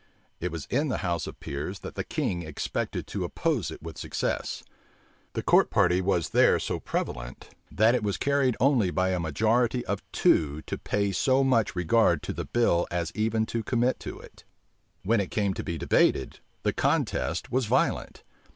It 0.39 0.51
was 0.51 0.65
in 0.71 0.87
the 0.87 0.97
house 1.05 1.27
of 1.27 1.39
peers 1.39 1.81
that 1.81 1.93
the 1.93 2.03
king 2.03 2.41
expected 2.41 3.05
to 3.05 3.23
oppose 3.23 3.69
it 3.69 3.83
with 3.83 3.99
success. 3.99 4.63
The 5.33 5.43
court 5.43 5.69
party 5.69 6.01
was 6.01 6.29
there 6.29 6.57
so 6.57 6.79
prevalent, 6.79 7.49
that 7.71 7.93
it 7.93 8.01
was 8.01 8.17
carried 8.17 8.57
only 8.59 8.89
by 8.89 9.09
a 9.11 9.19
majority 9.19 9.85
of 9.85 10.01
two 10.11 10.63
to 10.63 10.79
pay 10.79 11.11
so 11.11 11.43
much 11.43 11.75
regard 11.75 12.23
to 12.23 12.33
the 12.33 12.45
bill 12.45 12.87
as 12.89 13.11
even 13.13 13.45
to 13.53 13.61
commit 13.61 14.07
it. 14.07 14.43
When 15.03 15.19
it 15.19 15.29
came 15.29 15.53
to 15.53 15.63
be 15.63 15.77
debated, 15.77 16.39
the 16.63 16.73
contest 16.73 17.51
was 17.51 17.67
violent. 17.67 18.23